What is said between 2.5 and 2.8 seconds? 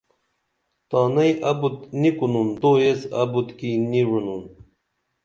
تو